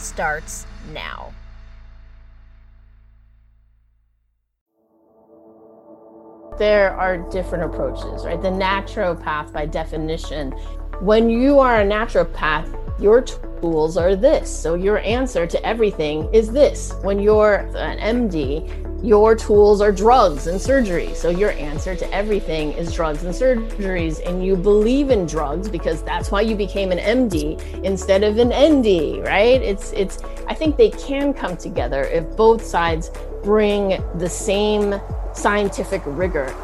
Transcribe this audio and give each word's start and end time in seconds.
starts 0.00 0.66
now. 0.92 1.32
There 6.58 6.92
are 6.94 7.16
different 7.30 7.64
approaches, 7.64 8.24
right? 8.26 8.40
The 8.40 8.48
naturopath, 8.48 9.52
by 9.52 9.66
definition, 9.66 10.52
when 11.00 11.30
you 11.30 11.58
are 11.58 11.80
a 11.80 11.84
naturopath, 11.84 13.00
your 13.00 13.22
tools 13.60 13.96
are 13.96 14.16
this. 14.16 14.50
So 14.50 14.74
your 14.74 14.98
answer 14.98 15.46
to 15.46 15.66
everything 15.66 16.32
is 16.32 16.50
this. 16.50 16.92
When 17.02 17.20
you're 17.20 17.68
an 17.76 18.28
MD, 18.28 18.90
your 19.02 19.34
tools 19.34 19.80
are 19.80 19.92
drugs 19.92 20.46
and 20.46 20.60
surgery. 20.60 21.14
So 21.14 21.30
your 21.30 21.52
answer 21.52 21.94
to 21.96 22.12
everything 22.12 22.72
is 22.72 22.92
drugs 22.92 23.22
and 23.24 23.34
surgeries. 23.34 24.20
And 24.26 24.44
you 24.44 24.56
believe 24.56 25.10
in 25.10 25.26
drugs 25.26 25.68
because 25.68 26.02
that's 26.02 26.30
why 26.30 26.42
you 26.42 26.54
became 26.54 26.92
an 26.92 26.98
MD 26.98 27.60
instead 27.82 28.22
of 28.22 28.38
an 28.38 28.48
ND, 28.48 29.24
right? 29.26 29.60
It's 29.62 29.92
it's 29.92 30.22
I 30.46 30.54
think 30.54 30.76
they 30.76 30.90
can 30.90 31.32
come 31.32 31.56
together 31.56 32.02
if 32.04 32.36
both 32.36 32.64
sides 32.64 33.10
bring 33.42 34.02
the 34.16 34.28
same 34.28 35.00
scientific 35.32 36.02
rigor. 36.04 36.54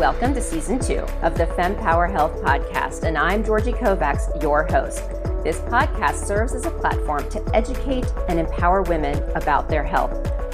Welcome 0.00 0.32
to 0.32 0.40
season 0.40 0.78
two 0.78 1.00
of 1.20 1.36
the 1.36 1.46
Fem 1.46 1.76
Power 1.76 2.06
Health 2.06 2.40
podcast, 2.40 3.02
and 3.02 3.18
I'm 3.18 3.44
Georgie 3.44 3.72
Kovacs, 3.74 4.42
your 4.42 4.64
host. 4.64 5.06
This 5.44 5.58
podcast 5.58 6.26
serves 6.26 6.54
as 6.54 6.64
a 6.64 6.70
platform 6.70 7.28
to 7.28 7.54
educate 7.54 8.06
and 8.26 8.40
empower 8.40 8.80
women 8.80 9.22
about 9.34 9.68
their 9.68 9.84
health. 9.84 10.10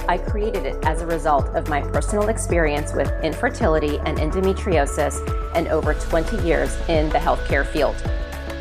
I 0.09 0.17
created 0.17 0.65
it 0.65 0.75
as 0.83 1.01
a 1.01 1.05
result 1.07 1.45
of 1.55 1.69
my 1.69 1.79
personal 1.79 2.27
experience 2.27 2.91
with 2.91 3.09
infertility 3.23 3.99
and 3.99 4.17
endometriosis 4.17 5.15
and 5.55 5.69
over 5.69 5.93
20 5.93 6.45
years 6.45 6.75
in 6.89 7.07
the 7.11 7.17
healthcare 7.17 7.65
field. 7.65 7.95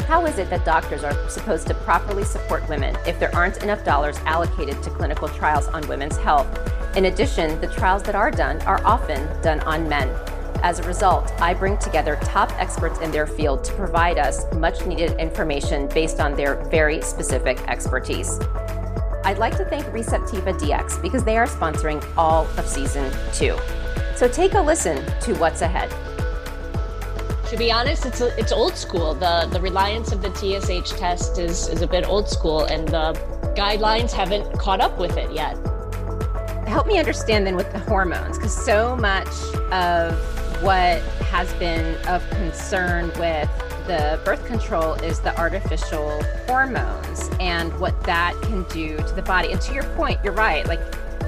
How 0.06 0.24
is 0.24 0.38
it 0.38 0.48
that 0.50 0.64
doctors 0.64 1.02
are 1.02 1.28
supposed 1.28 1.66
to 1.66 1.74
properly 1.74 2.22
support 2.22 2.68
women 2.68 2.96
if 3.08 3.18
there 3.18 3.34
aren't 3.34 3.64
enough 3.64 3.84
dollars 3.84 4.18
allocated 4.18 4.80
to 4.84 4.90
clinical 4.90 5.26
trials 5.30 5.66
on 5.66 5.84
women's 5.88 6.16
health? 6.16 6.46
In 6.96 7.06
addition, 7.06 7.60
the 7.60 7.66
trials 7.66 8.04
that 8.04 8.14
are 8.14 8.30
done 8.30 8.62
are 8.62 8.80
often 8.86 9.26
done 9.42 9.58
on 9.62 9.88
men. 9.88 10.16
As 10.62 10.78
a 10.78 10.82
result, 10.84 11.32
I 11.40 11.54
bring 11.54 11.78
together 11.78 12.18
top 12.22 12.50
experts 12.60 13.00
in 13.00 13.10
their 13.10 13.26
field 13.26 13.62
to 13.64 13.72
provide 13.74 14.18
us 14.18 14.44
much 14.54 14.84
needed 14.86 15.12
information 15.20 15.88
based 15.88 16.20
on 16.20 16.34
their 16.34 16.56
very 16.70 17.00
specific 17.02 17.60
expertise. 17.68 18.38
I'd 19.24 19.38
like 19.38 19.56
to 19.56 19.64
thank 19.64 19.84
Receptiva 19.86 20.58
DX 20.58 21.02
because 21.02 21.24
they 21.24 21.36
are 21.36 21.46
sponsoring 21.46 22.04
all 22.16 22.46
of 22.56 22.66
season 22.66 23.12
two. 23.32 23.56
So 24.14 24.28
take 24.28 24.54
a 24.54 24.60
listen 24.60 25.04
to 25.22 25.34
what's 25.34 25.62
ahead. 25.62 25.90
To 27.50 27.56
be 27.56 27.70
honest, 27.70 28.06
it's 28.06 28.20
a, 28.20 28.36
it's 28.38 28.50
old 28.50 28.76
school. 28.76 29.14
The 29.14 29.48
the 29.52 29.60
reliance 29.60 30.10
of 30.10 30.20
the 30.20 30.30
TSH 30.34 30.92
test 30.98 31.38
is 31.38 31.68
is 31.68 31.82
a 31.82 31.86
bit 31.86 32.04
old 32.04 32.28
school, 32.28 32.64
and 32.64 32.88
the 32.88 33.12
guidelines 33.56 34.10
haven't 34.10 34.58
caught 34.58 34.80
up 34.80 34.98
with 34.98 35.16
it 35.16 35.30
yet. 35.32 35.56
Help 36.66 36.88
me 36.88 36.98
understand 36.98 37.46
then 37.46 37.54
with 37.54 37.70
the 37.72 37.78
hormones, 37.78 38.36
because 38.36 38.56
so 38.64 38.96
much 38.96 39.28
of 39.70 40.14
what 40.62 41.02
has 41.30 41.52
been 41.54 41.96
of 42.06 42.28
concern 42.30 43.08
with 43.18 43.50
the 43.86 44.20
birth 44.24 44.44
control 44.46 44.94
is 44.94 45.20
the 45.20 45.36
artificial 45.38 46.22
hormones 46.46 47.30
and 47.38 47.78
what 47.78 48.00
that 48.02 48.34
can 48.42 48.64
do 48.64 48.96
to 48.96 49.12
the 49.14 49.22
body. 49.22 49.52
And 49.52 49.60
to 49.60 49.74
your 49.74 49.84
point, 49.94 50.18
you're 50.24 50.32
right. 50.32 50.66
Like 50.66 50.80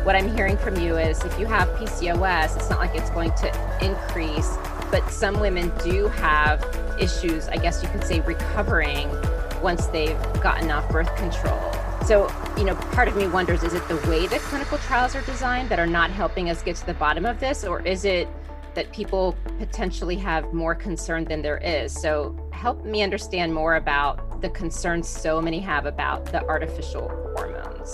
what 0.04 0.16
I'm 0.16 0.34
hearing 0.34 0.56
from 0.56 0.76
you 0.76 0.96
is 0.96 1.22
if 1.24 1.38
you 1.38 1.46
have 1.46 1.68
PCOS, 1.76 2.56
it's 2.56 2.70
not 2.70 2.78
like 2.78 2.94
it's 2.94 3.10
going 3.10 3.32
to 3.32 3.84
increase, 3.84 4.56
but 4.90 5.08
some 5.10 5.38
women 5.38 5.72
do 5.84 6.08
have 6.08 6.64
issues, 6.98 7.46
I 7.48 7.58
guess 7.58 7.82
you 7.82 7.88
could 7.90 8.04
say, 8.04 8.20
recovering 8.20 9.08
once 9.62 9.86
they've 9.86 10.20
gotten 10.40 10.70
off 10.70 10.88
birth 10.90 11.14
control. 11.16 11.60
So, 12.06 12.32
you 12.56 12.64
know, 12.64 12.74
part 12.74 13.08
of 13.08 13.16
me 13.16 13.28
wonders 13.28 13.62
is 13.62 13.74
it 13.74 13.86
the 13.86 13.96
way 14.08 14.26
that 14.28 14.40
clinical 14.40 14.78
trials 14.78 15.14
are 15.14 15.20
designed 15.22 15.68
that 15.68 15.78
are 15.78 15.86
not 15.86 16.10
helping 16.10 16.48
us 16.48 16.62
get 16.62 16.76
to 16.76 16.86
the 16.86 16.94
bottom 16.94 17.26
of 17.26 17.38
this, 17.38 17.64
or 17.64 17.82
is 17.82 18.04
it 18.04 18.28
that 18.78 18.92
people 18.92 19.34
potentially 19.58 20.14
have 20.14 20.52
more 20.52 20.72
concern 20.72 21.24
than 21.24 21.42
there 21.42 21.58
is. 21.58 21.92
So, 21.92 22.36
help 22.52 22.84
me 22.84 23.02
understand 23.02 23.52
more 23.52 23.74
about 23.74 24.40
the 24.40 24.50
concerns 24.50 25.08
so 25.08 25.42
many 25.42 25.58
have 25.58 25.84
about 25.84 26.26
the 26.26 26.46
artificial 26.46 27.08
hormones. 27.36 27.90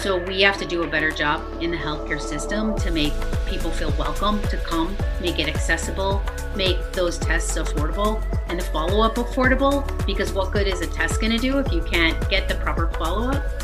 So, 0.00 0.24
we 0.24 0.40
have 0.42 0.56
to 0.58 0.64
do 0.64 0.84
a 0.84 0.86
better 0.86 1.10
job 1.10 1.42
in 1.60 1.72
the 1.72 1.76
healthcare 1.76 2.20
system 2.20 2.78
to 2.78 2.92
make 2.92 3.12
people 3.48 3.72
feel 3.72 3.90
welcome 3.98 4.40
to 4.50 4.56
come, 4.58 4.96
make 5.20 5.40
it 5.40 5.48
accessible, 5.48 6.22
make 6.54 6.78
those 6.92 7.18
tests 7.18 7.58
affordable, 7.58 8.22
and 8.48 8.60
the 8.60 8.64
follow 8.66 9.02
up 9.02 9.16
affordable. 9.16 9.82
Because 10.06 10.32
what 10.32 10.52
good 10.52 10.68
is 10.68 10.80
a 10.80 10.86
test 10.86 11.20
going 11.20 11.32
to 11.32 11.38
do 11.38 11.58
if 11.58 11.72
you 11.72 11.82
can't 11.82 12.16
get 12.30 12.48
the 12.48 12.54
proper 12.54 12.86
follow 12.92 13.32
up? 13.32 13.57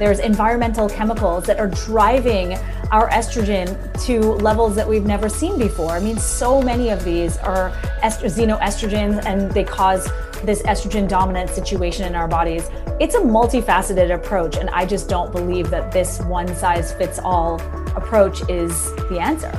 There's 0.00 0.18
environmental 0.18 0.88
chemicals 0.88 1.44
that 1.44 1.60
are 1.60 1.66
driving 1.68 2.54
our 2.90 3.10
estrogen 3.10 3.76
to 4.06 4.20
levels 4.20 4.74
that 4.76 4.88
we've 4.88 5.04
never 5.04 5.28
seen 5.28 5.58
before. 5.58 5.90
I 5.90 6.00
mean, 6.00 6.16
so 6.16 6.62
many 6.62 6.88
of 6.88 7.04
these 7.04 7.36
are 7.36 7.70
est- 8.02 8.22
xenoestrogens 8.22 9.22
and 9.26 9.52
they 9.52 9.62
cause 9.62 10.08
this 10.42 10.62
estrogen 10.62 11.06
dominant 11.06 11.50
situation 11.50 12.06
in 12.06 12.14
our 12.14 12.26
bodies. 12.26 12.70
It's 12.98 13.14
a 13.14 13.20
multifaceted 13.20 14.14
approach, 14.14 14.56
and 14.56 14.70
I 14.70 14.86
just 14.86 15.06
don't 15.06 15.32
believe 15.32 15.68
that 15.68 15.92
this 15.92 16.18
one 16.20 16.48
size 16.56 16.94
fits 16.94 17.18
all 17.18 17.60
approach 17.94 18.40
is 18.48 18.94
the 19.10 19.18
answer. 19.20 19.52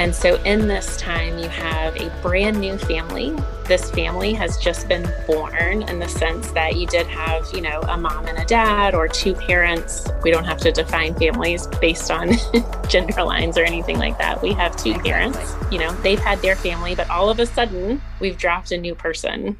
And 0.00 0.14
so, 0.14 0.36
in 0.44 0.66
this 0.66 0.96
time, 0.96 1.38
you 1.38 1.50
have 1.50 1.94
a 1.96 2.08
brand 2.22 2.58
new 2.58 2.78
family. 2.78 3.36
This 3.66 3.90
family 3.90 4.32
has 4.32 4.56
just 4.56 4.88
been 4.88 5.06
born 5.26 5.82
in 5.82 5.98
the 5.98 6.08
sense 6.08 6.50
that 6.52 6.76
you 6.76 6.86
did 6.86 7.06
have, 7.06 7.46
you 7.52 7.60
know, 7.60 7.82
a 7.82 7.98
mom 7.98 8.26
and 8.26 8.38
a 8.38 8.46
dad 8.46 8.94
or 8.94 9.08
two 9.08 9.34
parents. 9.34 10.08
We 10.22 10.30
don't 10.30 10.46
have 10.46 10.56
to 10.60 10.72
define 10.72 11.14
families 11.16 11.66
based 11.82 12.10
on 12.10 12.30
gender 12.88 13.22
lines 13.22 13.58
or 13.58 13.62
anything 13.62 13.98
like 13.98 14.16
that. 14.16 14.40
We 14.40 14.54
have 14.54 14.74
two 14.74 14.92
exactly. 14.92 15.10
parents, 15.10 15.54
you 15.70 15.78
know, 15.78 15.92
they've 15.96 16.18
had 16.18 16.40
their 16.40 16.56
family, 16.56 16.94
but 16.94 17.10
all 17.10 17.28
of 17.28 17.38
a 17.38 17.44
sudden, 17.44 18.00
we've 18.20 18.38
dropped 18.38 18.72
a 18.72 18.78
new 18.78 18.94
person 18.94 19.58